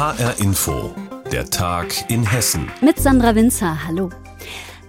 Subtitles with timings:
[0.00, 0.94] HR Info,
[1.30, 2.70] der Tag in Hessen.
[2.80, 4.08] Mit Sandra Winzer, hallo.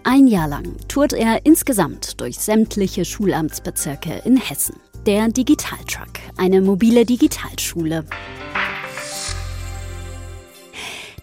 [0.06, 4.76] Ein Jahr lang tourt er insgesamt durch sämtliche Schulamtsbezirke in Hessen.
[5.06, 8.06] Der Digitaltruck, eine mobile Digitalschule.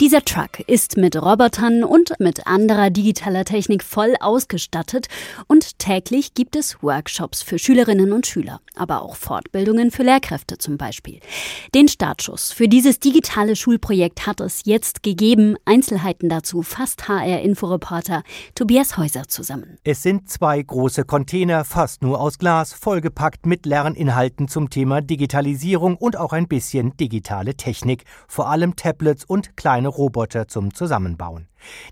[0.01, 5.09] Dieser Truck ist mit Robotern und mit anderer digitaler Technik voll ausgestattet
[5.49, 10.79] und täglich gibt es Workshops für Schülerinnen und Schüler, aber auch Fortbildungen für Lehrkräfte zum
[10.79, 11.19] Beispiel.
[11.75, 15.57] Den Startschuss für dieses digitale Schulprojekt hat es jetzt gegeben.
[15.65, 18.23] Einzelheiten dazu fasst HR-Inforeporter
[18.55, 19.79] Tobias Häuser zusammen.
[19.83, 25.97] Es sind zwei große Container, fast nur aus Glas, vollgepackt mit Lerninhalten zum Thema Digitalisierung
[25.97, 31.49] und auch ein bisschen digitale Technik, vor allem Tablets und kleine Roboter zum Zusammenbauen.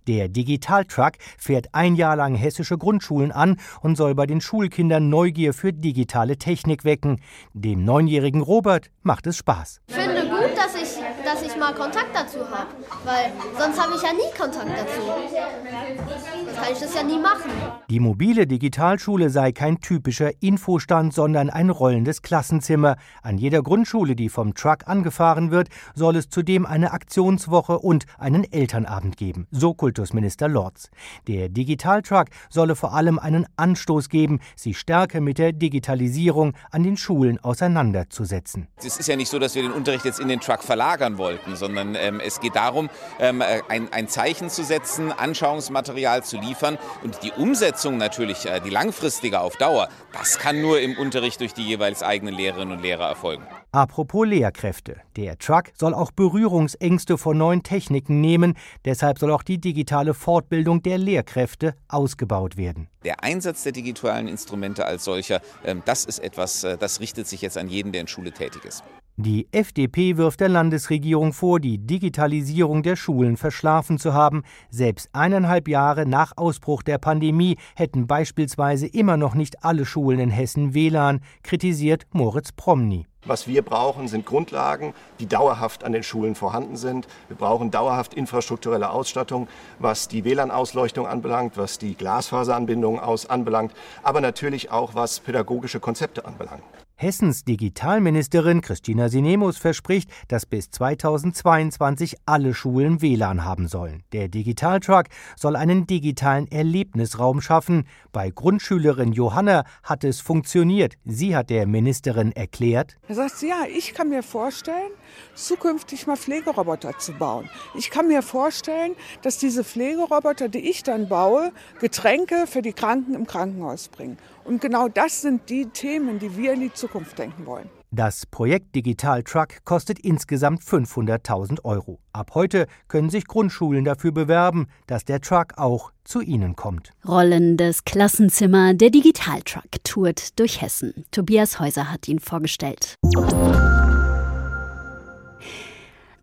[0.07, 5.53] Der Digitaltruck fährt ein Jahr lang hessische Grundschulen an und soll bei den Schulkindern Neugier
[5.53, 7.21] für digitale Technik wecken.
[7.53, 9.81] Dem neunjährigen Robert macht es Spaß.
[9.89, 12.69] Ich finde gut, dass ich, dass ich mal Kontakt dazu habe,
[13.05, 15.01] weil sonst habe ich ja nie Kontakt dazu.
[15.03, 17.51] Sonst kann ich das ja nie machen.
[17.91, 22.97] Die mobile Digitalschule sei kein typischer Infostand, sondern ein rollendes Klassenzimmer.
[23.23, 28.45] An jeder Grundschule, die vom Truck angefahren wird, soll es zudem eine Aktionswoche und einen
[28.53, 30.91] Elternabend geben so Kultusminister Lorz.
[31.27, 36.97] Der Digitaltruck solle vor allem einen Anstoß geben, sich stärker mit der Digitalisierung an den
[36.97, 38.69] Schulen auseinanderzusetzen.
[38.77, 41.57] Es ist ja nicht so, dass wir den Unterricht jetzt in den Truck verlagern wollten,
[41.57, 47.23] sondern ähm, es geht darum, ähm, ein, ein, Zeichen zu setzen, Anschauungsmaterial zu liefern und
[47.23, 51.63] die Umsetzung natürlich, äh, die langfristige auf Dauer, das kann nur im Unterricht durch die
[51.63, 53.47] jeweils eigenen Lehrerinnen und Lehrer erfolgen.
[53.73, 55.03] Apropos Lehrkräfte.
[55.17, 58.55] Der Truck soll auch Berührungsängste vor neuen Techniken nehmen.
[58.87, 62.89] Deshalb soll auch die digitale Fortbildung der Lehrkräfte ausgebaut werden.
[63.05, 67.43] Der Einsatz der digitalen Instrumente als solcher, ähm, das ist etwas, äh, das richtet sich
[67.43, 68.83] jetzt an jeden, der in Schule tätig ist.
[69.19, 74.43] Die FDP wirft der Landesregierung vor, die Digitalisierung der Schulen verschlafen zu haben.
[74.69, 80.29] Selbst eineinhalb Jahre nach Ausbruch der Pandemie hätten beispielsweise immer noch nicht alle Schulen in
[80.29, 83.07] Hessen WLAN, kritisiert Moritz Promny.
[83.25, 87.09] Was wir brauchen, sind Grundlagen, die dauerhaft an den Schulen vorhanden sind.
[87.29, 93.73] Wir brauchen dauerhaft infrastrukturelle Ausstattung, was die WLAN-Ausleuchtung anbelangt, was die Glasfaseranbindung aus anbelangt,
[94.03, 96.63] aber natürlich auch was pädagogische Konzepte anbelangt.
[96.99, 104.03] Hessens Digitalministerin Christina Sinemus verspricht, dass bis 2022 alle Schulen WLAN haben sollen.
[104.13, 105.05] Der Digitaltruck
[105.37, 107.87] soll einen digitalen Erlebnisraum schaffen.
[108.13, 110.95] Bei Grundschülerin Johanna hat es funktioniert.
[111.05, 112.97] Sie hat der Ministerin erklärt.
[113.09, 114.91] Da sagt ja, ich kann mir vorstellen,
[115.35, 117.51] zukünftig mal Pflegeroboter zu bauen.
[117.75, 123.13] Ich kann mir vorstellen, dass diese Pflegeroboter, die ich dann baue, Getränke für die Kranken
[123.13, 124.17] im Krankenhaus bringen.
[124.47, 127.69] Und genau das sind die Themen, die wir in die Zukunft denken wollen.
[127.91, 131.99] Das Projekt Digital Truck kostet insgesamt 500.000 Euro.
[132.13, 136.91] Ab heute können sich Grundschulen dafür bewerben, dass der Truck auch zu ihnen kommt.
[137.07, 141.05] Rollendes Klassenzimmer, der Digital Truck tourt durch Hessen.
[141.11, 142.97] Tobias Häuser hat ihn vorgestellt.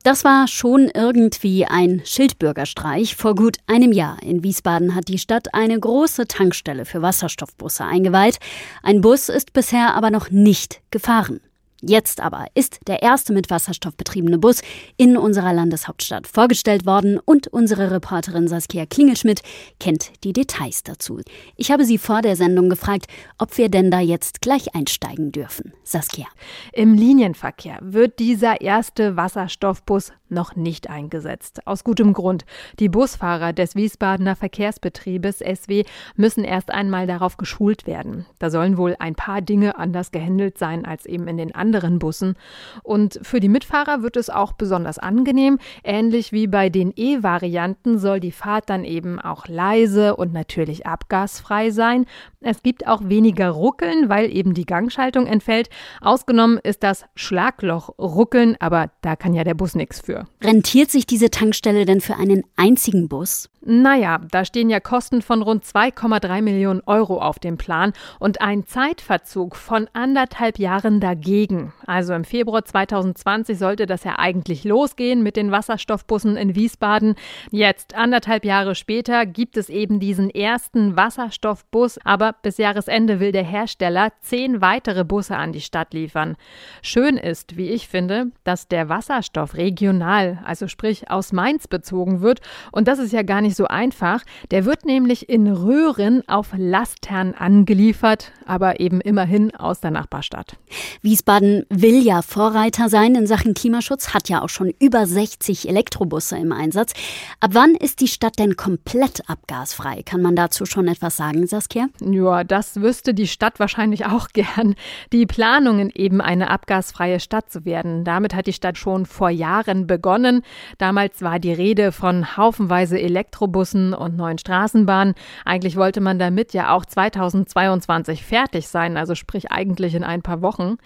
[0.03, 3.15] Das war schon irgendwie ein Schildbürgerstreich.
[3.15, 8.39] Vor gut einem Jahr in Wiesbaden hat die Stadt eine große Tankstelle für Wasserstoffbusse eingeweiht.
[8.83, 11.39] Ein Bus ist bisher aber noch nicht gefahren.
[11.85, 14.61] Jetzt aber ist der erste mit Wasserstoff betriebene Bus
[14.95, 19.41] in unserer Landeshauptstadt vorgestellt worden und unsere Reporterin Saskia Klingelschmidt
[19.81, 21.19] kennt die Details dazu.
[21.57, 23.07] Ich habe sie vor der Sendung gefragt,
[23.37, 25.73] ob wir denn da jetzt gleich einsteigen dürfen.
[25.83, 26.27] Saskia.
[26.71, 31.67] Im Linienverkehr wird dieser erste Wasserstoffbus noch nicht eingesetzt.
[31.67, 32.45] Aus gutem Grund.
[32.79, 35.83] Die Busfahrer des Wiesbadener Verkehrsbetriebes SW
[36.15, 38.25] müssen erst einmal darauf geschult werden.
[38.39, 42.35] Da sollen wohl ein paar Dinge anders gehandelt sein als eben in den anderen Bussen.
[42.83, 45.59] Und für die Mitfahrer wird es auch besonders angenehm.
[45.83, 51.71] Ähnlich wie bei den E-Varianten soll die Fahrt dann eben auch leise und natürlich abgasfrei
[51.71, 52.05] sein.
[52.41, 55.69] Es gibt auch weniger Ruckeln, weil eben die Gangschaltung entfällt.
[56.01, 60.25] Ausgenommen ist das Schlaglochruckeln, aber da kann ja der Bus nichts für.
[60.41, 63.49] Rentiert sich diese Tankstelle denn für einen einzigen Bus?
[63.65, 68.65] Naja, da stehen ja Kosten von rund 2,3 Millionen Euro auf dem Plan und ein
[68.67, 71.62] Zeitverzug von anderthalb Jahren dagegen.
[71.85, 77.15] Also im Februar 2020 sollte das ja eigentlich losgehen mit den Wasserstoffbussen in Wiesbaden.
[77.51, 83.45] Jetzt, anderthalb Jahre später, gibt es eben diesen ersten Wasserstoffbus, aber bis Jahresende will der
[83.45, 86.35] Hersteller zehn weitere Busse an die Stadt liefern.
[86.81, 92.41] Schön ist, wie ich finde, dass der Wasserstoff regional, also sprich aus Mainz bezogen wird
[92.73, 94.23] und das ist ja gar nicht nicht so einfach.
[94.49, 100.57] Der wird nämlich in Röhren auf Lastern angeliefert, aber eben immerhin aus der Nachbarstadt.
[101.01, 106.37] Wiesbaden Will ja Vorreiter sein in Sachen Klimaschutz, hat ja auch schon über 60 Elektrobusse
[106.37, 106.93] im Einsatz.
[107.39, 110.03] Ab wann ist die Stadt denn komplett abgasfrei?
[110.03, 111.87] Kann man dazu schon etwas sagen, Saskia?
[112.01, 114.75] Ja, das wüsste die Stadt wahrscheinlich auch gern.
[115.11, 119.87] Die Planungen, eben eine abgasfreie Stadt zu werden, damit hat die Stadt schon vor Jahren
[119.87, 120.41] begonnen.
[120.77, 125.13] Damals war die Rede von haufenweise Elektrobussen und neuen Straßenbahnen.
[125.45, 130.41] Eigentlich wollte man damit ja auch 2022 fertig sein, also sprich eigentlich in ein paar
[130.41, 130.77] Wochen.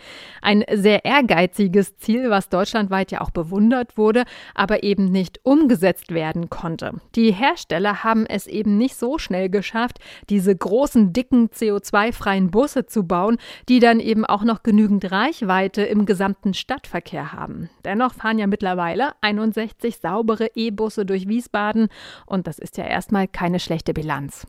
[0.41, 4.23] Ein sehr ehrgeiziges Ziel, was deutschlandweit ja auch bewundert wurde,
[4.55, 6.93] aber eben nicht umgesetzt werden konnte.
[7.15, 9.99] Die Hersteller haben es eben nicht so schnell geschafft,
[10.29, 13.37] diese großen, dicken, CO2-freien Busse zu bauen,
[13.69, 17.69] die dann eben auch noch genügend Reichweite im gesamten Stadtverkehr haben.
[17.85, 21.87] Dennoch fahren ja mittlerweile 61 saubere E-Busse durch Wiesbaden
[22.25, 24.47] und das ist ja erstmal keine schlechte Bilanz.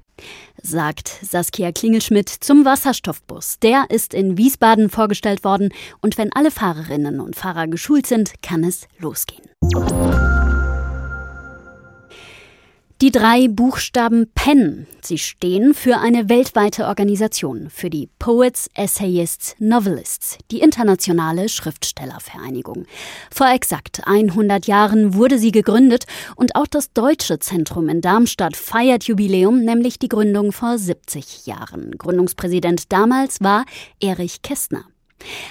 [0.62, 3.58] Sagt Saskia Klingelschmidt zum Wasserstoffbus.
[3.60, 5.70] Der ist in Wiesbaden vorgestellt worden
[6.00, 9.48] und wenn alle Fahrerinnen und Fahrer geschult sind, kann es losgehen.
[13.00, 14.88] Die drei Buchstaben PEN.
[15.02, 22.86] Sie stehen für eine weltweite Organisation, für die Poets, Essayists, Novelists, die internationale Schriftstellervereinigung.
[23.32, 29.04] Vor exakt 100 Jahren wurde sie gegründet und auch das Deutsche Zentrum in Darmstadt feiert
[29.04, 31.92] Jubiläum, nämlich die Gründung vor 70 Jahren.
[31.98, 33.64] Gründungspräsident damals war
[34.00, 34.82] Erich Kästner.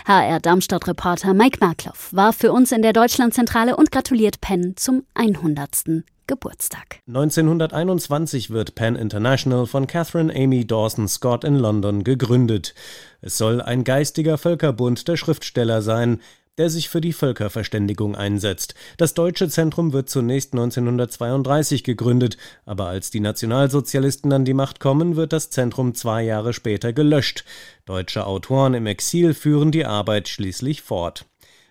[0.06, 6.04] HR Darmstadt-Reporter Mike Markloff war für uns in der Deutschlandzentrale und gratuliert Penn zum 100.
[6.28, 7.02] Geburtstag.
[7.08, 12.76] 1921 wird Penn International von Catherine Amy Dawson Scott in London gegründet.
[13.22, 16.20] Es soll ein geistiger Völkerbund der Schriftsteller sein,
[16.58, 18.74] der sich für die Völkerverständigung einsetzt.
[18.98, 25.16] Das Deutsche Zentrum wird zunächst 1932 gegründet, aber als die Nationalsozialisten an die Macht kommen,
[25.16, 27.46] wird das Zentrum zwei Jahre später gelöscht.
[27.86, 31.26] Deutsche Autoren im Exil führen die Arbeit schließlich fort.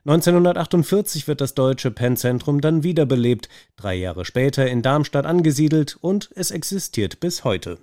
[0.06, 6.52] 1948 wird das deutsche Pennzentrum dann wiederbelebt, drei Jahre später in Darmstadt angesiedelt und es
[6.52, 7.78] existiert bis heute.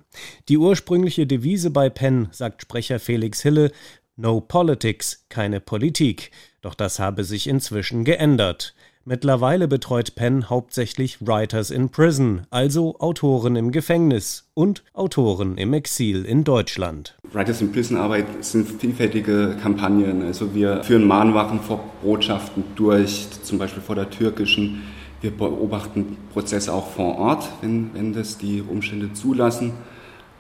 [0.48, 3.74] Die ursprüngliche Devise bei Penn, sagt Sprecher Felix Hille,
[4.16, 6.32] No Politics, keine Politik.
[6.62, 8.74] Doch das habe sich inzwischen geändert.
[9.06, 16.24] Mittlerweile betreut Penn hauptsächlich Writers in Prison, also Autoren im Gefängnis und Autoren im Exil
[16.24, 17.18] in Deutschland.
[17.34, 20.22] Writers in Prison Arbeit sind vielfältige Kampagnen.
[20.22, 24.84] Also wir führen Mahnwachen vor Botschaften durch, zum Beispiel vor der türkischen.
[25.20, 29.74] Wir beobachten Prozesse auch vor Ort, wenn, wenn das die Umstände zulassen.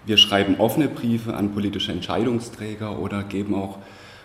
[0.05, 3.79] Wir schreiben offene Briefe an politische Entscheidungsträger oder geben auch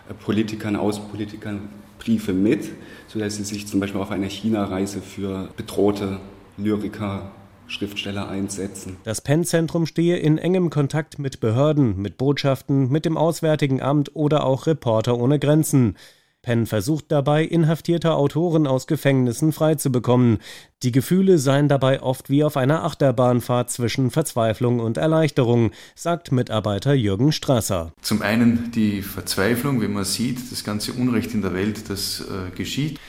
[0.09, 1.69] äh, Politikern, Außenpolitikern
[1.99, 2.71] Briefe mit,
[3.09, 6.21] sodass sie sich zum Beispiel auf einer China-Reise für bedrohte
[6.57, 7.31] Lyriker
[7.69, 8.97] Schriftsteller einsetzen.
[9.05, 14.45] Das Penn-Zentrum stehe in engem Kontakt mit Behörden, mit Botschaften, mit dem Auswärtigen Amt oder
[14.45, 15.97] auch Reporter ohne Grenzen.
[16.43, 20.39] Penn versucht dabei, inhaftierte Autoren aus Gefängnissen freizubekommen.
[20.85, 26.95] Die Gefühle seien dabei oft wie auf einer Achterbahnfahrt zwischen Verzweiflung und Erleichterung, sagt Mitarbeiter
[26.95, 27.93] Jürgen Strasser.
[28.03, 32.57] Zum einen die Verzweiflung, wenn man sieht, das ganze Unrecht in der Welt, das äh,
[32.57, 33.01] geschieht.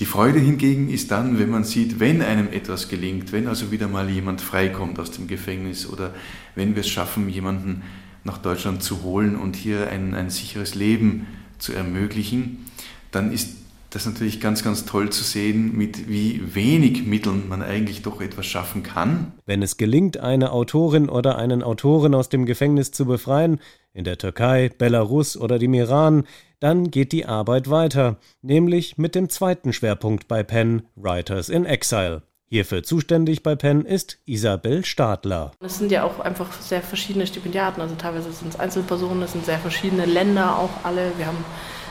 [0.00, 3.88] Die Freude hingegen ist dann, wenn man sieht, wenn einem etwas gelingt, wenn also wieder
[3.88, 6.12] mal jemand freikommt aus dem Gefängnis oder
[6.54, 7.82] wenn wir es schaffen, jemanden
[8.24, 11.26] nach Deutschland zu holen und hier ein, ein sicheres Leben
[11.64, 12.66] zu ermöglichen
[13.14, 13.56] dann ist
[13.90, 18.44] das natürlich ganz, ganz toll zu sehen, mit wie wenig Mitteln man eigentlich doch etwas
[18.44, 19.32] schaffen kann.
[19.46, 23.60] Wenn es gelingt, eine Autorin oder einen Autoren aus dem Gefängnis zu befreien,
[23.92, 26.24] in der Türkei, Belarus oder dem Iran,
[26.58, 32.22] dann geht die Arbeit weiter, nämlich mit dem zweiten Schwerpunkt bei Penn, Writers in Exile.
[32.50, 35.52] Hierfür zuständig bei Penn ist Isabel Stadler.
[35.60, 39.46] Es sind ja auch einfach sehr verschiedene Stipendiaten, also teilweise sind es Einzelpersonen, es sind
[39.46, 41.12] sehr verschiedene Länder auch alle.
[41.16, 41.44] Wir haben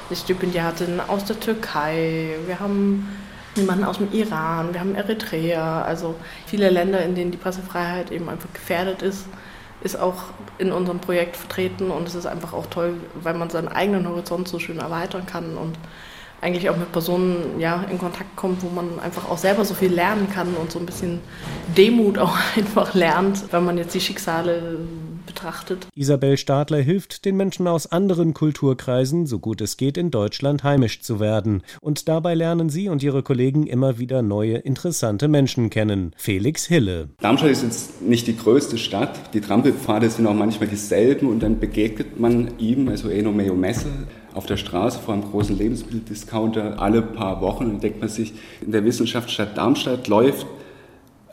[0.07, 3.10] eine Stipendiatin aus der Türkei, wir haben
[3.55, 8.29] jemanden aus dem Iran, wir haben Eritrea, also viele Länder, in denen die Pressefreiheit eben
[8.29, 9.25] einfach gefährdet ist,
[9.81, 10.25] ist auch
[10.60, 14.48] in unserem Projekt vertreten und es ist einfach auch toll, weil man seinen eigenen Horizont
[14.48, 15.77] so schön erweitern kann und
[16.43, 19.91] eigentlich auch mit Personen ja, in Kontakt kommt, wo man einfach auch selber so viel
[19.91, 21.19] lernen kann und so ein bisschen
[21.77, 24.77] Demut auch einfach lernt, wenn man jetzt die Schicksale
[25.25, 25.88] betrachtet.
[25.95, 31.01] Isabel Stadler hilft den Menschen aus anderen Kulturkreisen, so gut es geht, in Deutschland heimisch
[31.01, 31.63] zu werden.
[31.81, 36.12] Und dabei lernen sie und ihre Kollegen immer wieder neue, interessante Menschen kennen.
[36.17, 37.09] Felix Hille.
[37.21, 39.33] Darmstadt ist jetzt nicht die größte Stadt.
[39.33, 43.88] Die Trampelpfade sind auch manchmal dieselben und dann begegnet man ihm, also Eno Meo Messe,
[44.33, 48.71] auf der Straße vor einem großen Lebensmitteldiscounter alle paar Wochen und denkt man sich, in
[48.71, 50.47] der Wissenschaftsstadt Darmstadt läuft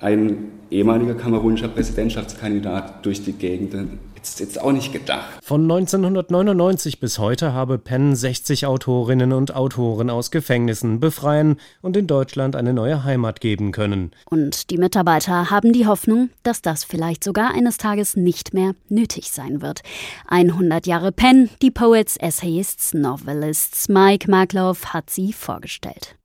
[0.00, 3.74] ein ehemaliger kamerunischer Präsidentschaftskandidat durch die Gegend
[4.20, 5.42] jetzt, jetzt auch nicht gedacht.
[5.42, 12.06] Von 1999 bis heute habe Penn 60 Autorinnen und Autoren aus Gefängnissen befreien und in
[12.06, 14.12] Deutschland eine neue Heimat geben können.
[14.28, 19.30] Und die Mitarbeiter haben die Hoffnung, dass das vielleicht sogar eines Tages nicht mehr nötig
[19.30, 19.80] sein wird.
[20.28, 23.88] 100 Jahre Penn, die Poets, Essayists, Novelists.
[23.88, 26.16] Mike Markloff hat sie vorgestellt.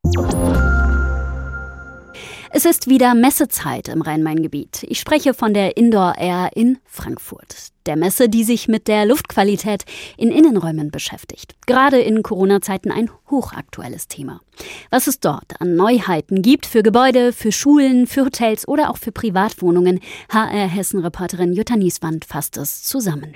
[2.57, 4.85] Es ist wieder Messezeit im Rhein-Main-Gebiet.
[4.87, 7.73] Ich spreche von der Indoor Air in Frankfurt.
[7.85, 9.83] Der Messe, die sich mit der Luftqualität
[10.15, 11.55] in Innenräumen beschäftigt.
[11.67, 14.39] Gerade in Corona-Zeiten ein hochaktuelles Thema.
[14.89, 19.11] Was es dort an Neuheiten gibt für Gebäude, für Schulen, für Hotels oder auch für
[19.11, 23.35] Privatwohnungen, HR Hessen-Reporterin Jutta Nieswand fasst es zusammen.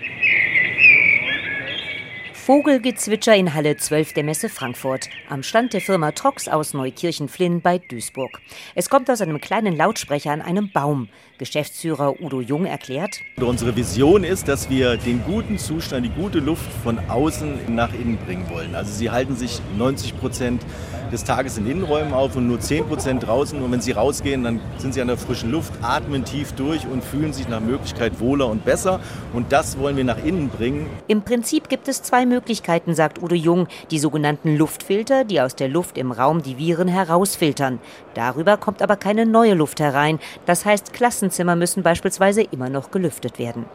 [2.50, 7.78] Vogelgezwitscher in Halle 12 der Messe Frankfurt, am Stand der Firma Trox aus Neukirchen-Flinn bei
[7.78, 8.42] Duisburg.
[8.74, 11.10] Es kommt aus einem kleinen Lautsprecher an einem Baum.
[11.38, 13.22] Geschäftsführer Udo Jung erklärt.
[13.40, 18.18] Unsere Vision ist, dass wir den guten Zustand, die gute Luft von außen nach innen
[18.18, 18.74] bringen wollen.
[18.74, 20.64] Also sie halten sich 90 Prozent
[21.12, 23.62] des Tages in Innenräumen auf und nur 10 Prozent draußen.
[23.62, 27.04] Und wenn sie rausgehen, dann sind sie an der frischen Luft, atmen tief durch und
[27.04, 29.00] fühlen sich nach Möglichkeit wohler und besser.
[29.34, 30.88] Und das wollen wir nach innen bringen.
[31.08, 33.68] Im Prinzip gibt es zwei Möglichkeiten, sagt Udo Jung.
[33.92, 37.80] Die sogenannten Luftfilter, die aus der Luft im Raum die Viren herausfiltern.
[38.14, 40.20] Darüber kommt aber keine neue Luft herein.
[40.46, 43.66] Das heißt, Klassenzimmer müssen beispielsweise immer noch gelüftet werden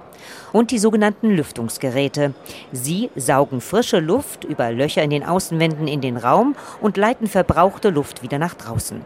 [0.52, 2.34] und die sogenannten Lüftungsgeräte.
[2.72, 7.90] Sie saugen frische Luft über Löcher in den Außenwänden in den Raum und leiten verbrauchte
[7.90, 9.04] Luft wieder nach draußen.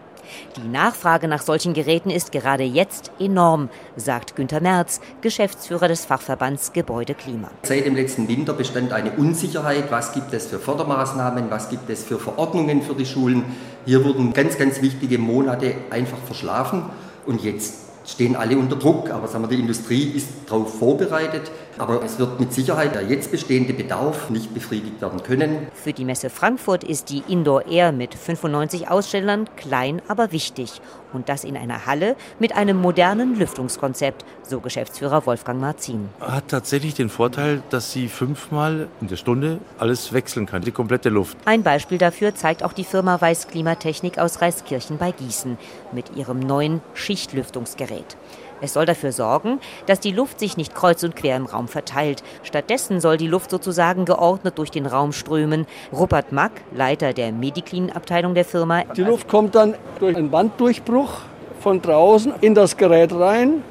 [0.56, 6.72] Die Nachfrage nach solchen Geräten ist gerade jetzt enorm, sagt Günter Merz, Geschäftsführer des Fachverbands
[6.72, 7.50] Gebäude Klima.
[7.62, 12.04] Seit dem letzten Winter bestand eine Unsicherheit, was gibt es für Fördermaßnahmen, was gibt es
[12.04, 13.44] für Verordnungen für die Schulen.
[13.86, 16.84] Hier wurden ganz, ganz wichtige Monate einfach verschlafen
[17.26, 21.50] und jetzt stehen alle unter Druck, aber sagen wir, die Industrie ist darauf vorbereitet.
[21.76, 25.68] Aber es wird mit Sicherheit der jetzt bestehende Bedarf nicht befriedigt werden können.
[25.74, 30.80] Für die Messe Frankfurt ist die Indoor Air mit 95 Ausstellern klein, aber wichtig.
[31.12, 36.08] Und das in einer Halle mit einem modernen Lüftungskonzept, so Geschäftsführer Wolfgang Marzin.
[36.20, 41.08] Hat tatsächlich den Vorteil, dass sie fünfmal in der Stunde alles wechseln kann, die komplette
[41.08, 41.36] Luft.
[41.44, 45.58] Ein Beispiel dafür zeigt auch die Firma Weiß Klimatechnik aus Reiskirchen bei Gießen
[45.92, 48.16] mit ihrem neuen Schichtlüftungsgerät.
[48.60, 52.24] Es soll dafür sorgen, dass die Luft sich nicht kreuz und quer im Raum verteilt.
[52.42, 55.66] Stattdessen soll die Luft sozusagen geordnet durch den Raum strömen.
[55.92, 58.82] Rupert Mack, Leiter der Mediclean-Abteilung der Firma.
[58.96, 61.20] Die Luft kommt dann durch einen Wanddurchbruch
[61.60, 63.62] von draußen in das Gerät rein,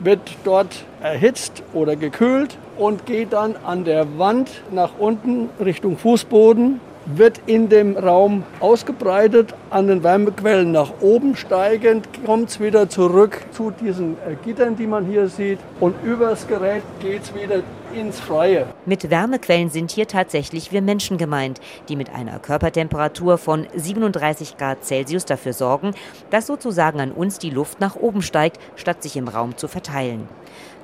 [0.00, 6.80] wird dort erhitzt oder gekühlt und geht dann an der Wand nach unten Richtung Fußboden
[7.06, 13.42] wird in dem Raum ausgebreitet, an den Wärmequellen nach oben steigend, kommt es wieder zurück
[13.52, 15.58] zu diesen äh, Gittern, die man hier sieht.
[15.80, 17.62] Und übers Gerät geht es wieder
[17.94, 18.66] ins Freie.
[18.86, 24.84] Mit Wärmequellen sind hier tatsächlich wir Menschen gemeint, die mit einer Körpertemperatur von 37 Grad
[24.84, 25.92] Celsius dafür sorgen,
[26.30, 30.28] dass sozusagen an uns die Luft nach oben steigt, statt sich im Raum zu verteilen.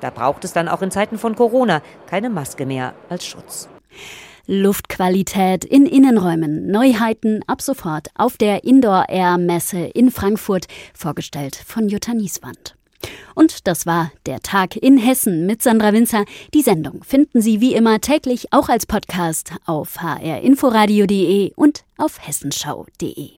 [0.01, 3.69] Da braucht es dann auch in Zeiten von Corona keine Maske mehr als Schutz.
[4.49, 6.71] Luftqualität in Innenräumen.
[6.71, 10.65] Neuheiten ab sofort auf der Indoor Air Messe in Frankfurt,
[10.95, 12.75] vorgestellt von Jutta Nieswand.
[13.35, 16.25] Und das war der Tag in Hessen mit Sandra Winzer.
[16.55, 23.29] Die Sendung finden Sie wie immer täglich auch als Podcast auf hrinforadio.de und auf hessenschau.de.